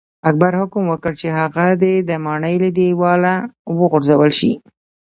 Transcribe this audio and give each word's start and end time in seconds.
اکبر 0.29 0.53
حکم 0.61 0.83
وکړ 0.87 1.11
چې 1.21 1.27
هغه 1.39 1.65
دې 1.81 1.93
د 2.09 2.11
ماڼۍ 2.25 2.55
له 2.63 2.69
دیواله 2.77 3.33
وغورځول 3.79 4.31
شي. 4.39 4.53